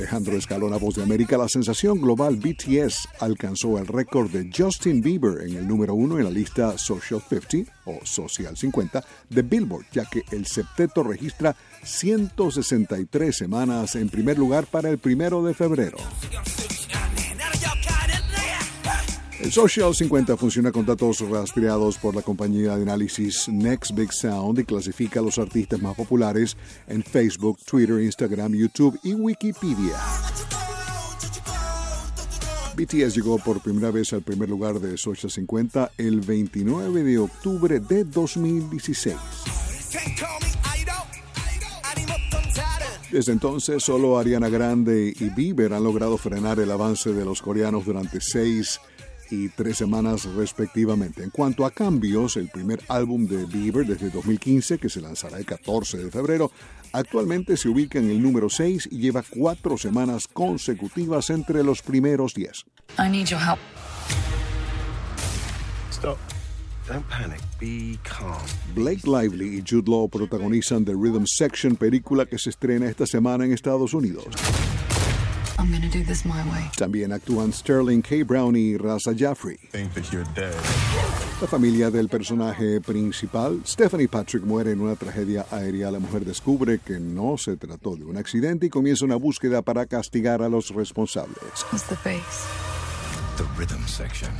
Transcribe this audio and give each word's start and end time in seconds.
Alejandro 0.00 0.34
Escalona, 0.38 0.78
voz 0.78 0.94
de 0.94 1.02
América, 1.02 1.36
la 1.36 1.46
sensación 1.46 2.00
global 2.00 2.36
BTS 2.36 3.06
alcanzó 3.18 3.76
el 3.76 3.86
récord 3.86 4.30
de 4.30 4.50
Justin 4.50 5.02
Bieber 5.02 5.46
en 5.46 5.58
el 5.58 5.68
número 5.68 5.94
uno 5.94 6.16
en 6.16 6.24
la 6.24 6.30
lista 6.30 6.78
Social 6.78 7.20
50 7.20 7.70
o 7.84 8.00
Social 8.02 8.56
50 8.56 9.04
de 9.28 9.42
Billboard, 9.42 9.84
ya 9.92 10.06
que 10.06 10.22
el 10.30 10.46
septeto 10.46 11.02
registra 11.02 11.54
163 11.82 13.36
semanas 13.36 13.94
en 13.94 14.08
primer 14.08 14.38
lugar 14.38 14.64
para 14.68 14.88
el 14.88 14.96
primero 14.96 15.44
de 15.44 15.52
febrero. 15.52 15.98
Social 19.48 19.94
50 19.94 20.36
funciona 20.36 20.70
con 20.70 20.84
datos 20.84 21.20
rastreados 21.28 21.98
por 21.98 22.14
la 22.14 22.22
compañía 22.22 22.76
de 22.76 22.82
análisis 22.82 23.48
Next 23.48 23.92
Big 23.94 24.12
Sound 24.12 24.60
y 24.60 24.64
clasifica 24.64 25.18
a 25.18 25.22
los 25.22 25.38
artistas 25.38 25.80
más 25.80 25.96
populares 25.96 26.56
en 26.86 27.02
Facebook, 27.02 27.58
Twitter, 27.64 28.00
Instagram, 28.00 28.52
YouTube 28.52 29.00
y 29.02 29.14
Wikipedia. 29.14 29.96
BTS 32.76 33.16
llegó 33.16 33.38
por 33.38 33.60
primera 33.60 33.90
vez 33.90 34.12
al 34.12 34.22
primer 34.22 34.48
lugar 34.48 34.78
de 34.78 34.96
Social 34.96 35.30
50 35.30 35.92
el 35.98 36.20
29 36.20 37.02
de 37.02 37.18
octubre 37.18 37.80
de 37.80 38.04
2016. 38.04 39.16
Desde 43.10 43.32
entonces, 43.32 43.82
solo 43.82 44.18
Ariana 44.18 44.48
Grande 44.48 45.12
y 45.18 45.30
Bieber 45.30 45.72
han 45.72 45.82
logrado 45.82 46.16
frenar 46.16 46.60
el 46.60 46.70
avance 46.70 47.12
de 47.12 47.24
los 47.24 47.42
coreanos 47.42 47.84
durante 47.84 48.20
seis 48.20 48.80
y 49.30 49.48
tres 49.48 49.78
semanas 49.78 50.24
respectivamente. 50.24 51.22
En 51.22 51.30
cuanto 51.30 51.64
a 51.64 51.70
cambios, 51.70 52.36
el 52.36 52.48
primer 52.48 52.80
álbum 52.88 53.26
de 53.26 53.44
Bieber 53.46 53.86
desde 53.86 54.10
2015, 54.10 54.78
que 54.78 54.88
se 54.88 55.00
lanzará 55.00 55.38
el 55.38 55.46
14 55.46 55.98
de 55.98 56.10
febrero, 56.10 56.50
actualmente 56.92 57.56
se 57.56 57.68
ubica 57.68 57.98
en 57.98 58.10
el 58.10 58.22
número 58.22 58.50
6 58.50 58.88
y 58.90 58.98
lleva 58.98 59.22
cuatro 59.22 59.78
semanas 59.78 60.26
consecutivas 60.26 61.30
entre 61.30 61.62
los 61.62 61.82
primeros 61.82 62.34
10. 62.34 62.64
Blake 68.74 69.02
Lively 69.04 69.58
y 69.58 69.64
Jude 69.68 69.88
Law 69.90 70.08
protagonizan 70.08 70.84
The 70.84 70.92
Rhythm 70.92 71.24
Section, 71.24 71.76
película 71.76 72.26
que 72.26 72.38
se 72.38 72.50
estrena 72.50 72.88
esta 72.88 73.06
semana 73.06 73.44
en 73.44 73.52
Estados 73.52 73.94
Unidos. 73.94 74.26
También 76.76 77.12
actúan 77.12 77.52
Sterling 77.52 78.02
K. 78.02 78.24
Brown 78.24 78.56
y 78.56 78.76
Raza 78.76 79.12
Jaffrey. 79.16 79.58
La 81.40 81.46
familia 81.46 81.90
del 81.90 82.08
personaje 82.08 82.80
principal, 82.80 83.60
Stephanie 83.66 84.08
Patrick, 84.08 84.44
muere 84.44 84.72
en 84.72 84.80
una 84.80 84.96
tragedia 84.96 85.46
aérea. 85.50 85.90
La 85.90 85.98
mujer 85.98 86.24
descubre 86.24 86.78
que 86.78 87.00
no 87.00 87.36
se 87.38 87.56
trató 87.56 87.96
de 87.96 88.04
un 88.04 88.16
accidente 88.16 88.66
y 88.66 88.68
comienza 88.70 89.04
una 89.04 89.16
búsqueda 89.16 89.62
para 89.62 89.86
castigar 89.86 90.42
a 90.42 90.48
los 90.48 90.74
responsables. 90.74 91.38
The 93.36 93.46
rhythm 93.56 93.86
section. 93.86 94.30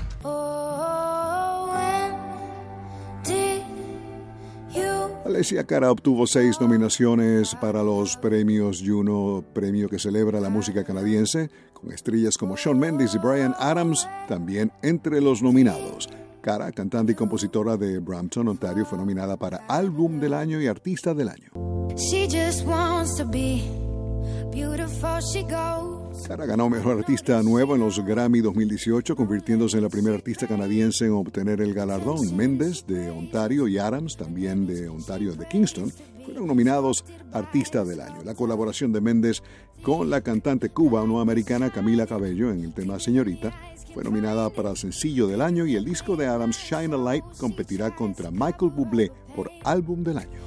Alessia 5.30 5.62
Cara 5.64 5.92
obtuvo 5.92 6.26
seis 6.26 6.60
nominaciones 6.60 7.54
para 7.54 7.84
los 7.84 8.16
premios 8.16 8.82
Juno, 8.84 9.44
premio 9.54 9.88
que 9.88 10.00
celebra 10.00 10.40
la 10.40 10.50
música 10.50 10.82
canadiense, 10.82 11.50
con 11.72 11.92
estrellas 11.92 12.36
como 12.36 12.56
Shawn 12.56 12.78
Mendes 12.78 13.14
y 13.14 13.18
Brian 13.18 13.54
Adams, 13.58 14.08
también 14.28 14.72
entre 14.82 15.20
los 15.20 15.40
nominados. 15.40 16.08
Cara, 16.40 16.72
cantante 16.72 17.12
y 17.12 17.14
compositora 17.14 17.76
de 17.76 18.00
Brampton, 18.00 18.48
Ontario, 18.48 18.84
fue 18.84 18.98
nominada 18.98 19.36
para 19.36 19.58
Álbum 19.68 20.18
del 20.18 20.34
Año 20.34 20.60
y 20.60 20.66
Artista 20.66 21.14
del 21.14 21.28
Año. 21.28 21.50
Cara 26.26 26.46
ganó 26.46 26.68
Mejor 26.68 26.98
Artista 26.98 27.42
Nuevo 27.42 27.74
en 27.74 27.80
los 27.80 28.04
Grammy 28.04 28.40
2018, 28.40 29.16
convirtiéndose 29.16 29.78
en 29.78 29.84
la 29.84 29.88
primera 29.88 30.16
artista 30.16 30.46
canadiense 30.46 31.06
en 31.06 31.12
obtener 31.12 31.60
el 31.60 31.74
galardón. 31.74 32.36
Méndez 32.36 32.86
de 32.86 33.10
Ontario 33.10 33.66
y 33.68 33.78
Adams, 33.78 34.16
también 34.16 34.66
de 34.66 34.88
Ontario 34.88 35.34
de 35.34 35.46
Kingston, 35.46 35.92
fueron 36.24 36.46
nominados 36.46 37.04
Artista 37.32 37.84
del 37.84 38.00
Año. 38.00 38.22
La 38.24 38.34
colaboración 38.34 38.92
de 38.92 39.00
Méndez 39.00 39.42
con 39.82 40.10
la 40.10 40.20
cantante 40.20 40.68
cubano-americana 40.68 41.70
Camila 41.70 42.06
Cabello 42.06 42.50
en 42.50 42.64
el 42.64 42.74
tema 42.74 42.98
Señorita 42.98 43.52
fue 43.92 44.04
nominada 44.04 44.50
para 44.50 44.76
Sencillo 44.76 45.26
del 45.26 45.40
Año 45.40 45.66
y 45.66 45.76
el 45.76 45.84
disco 45.84 46.16
de 46.16 46.26
Adams 46.26 46.58
Shine 46.58 46.94
a 46.94 46.98
Light 46.98 47.24
competirá 47.38 47.94
contra 47.94 48.30
Michael 48.30 48.72
Bublé 48.72 49.10
por 49.34 49.50
Álbum 49.64 50.04
del 50.04 50.18
Año. 50.18 50.38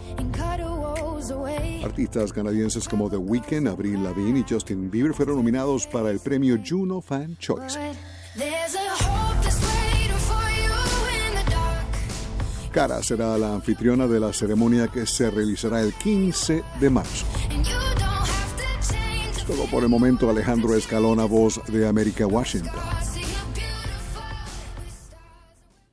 Artistas 1.84 2.32
canadienses 2.32 2.88
como 2.88 3.10
The 3.10 3.18
Weeknd, 3.18 3.68
Avril 3.68 4.04
Lavigne 4.04 4.40
y 4.40 4.46
Justin 4.48 4.90
Bieber 4.90 5.14
fueron 5.14 5.36
nominados 5.36 5.86
para 5.86 6.10
el 6.10 6.20
premio 6.20 6.58
Juno 6.66 7.02
Fan 7.02 7.38
Choice. 7.38 7.78
Cara 12.72 13.04
será 13.04 13.38
la 13.38 13.54
anfitriona 13.54 14.08
de 14.08 14.20
la 14.20 14.34
ceremonia 14.34 14.88
que 14.88 15.06
se 15.06 15.30
realizará 15.30 15.82
el 15.82 15.94
15 15.94 16.64
de 16.80 16.90
marzo. 16.90 17.26
Todo 19.46 19.66
por 19.66 19.84
el 19.84 19.90
momento 19.90 20.30
Alejandro 20.30 20.76
Escalona, 20.76 21.26
voz 21.26 21.62
de 21.68 21.88
América, 21.88 22.26
Washington. 22.26 23.13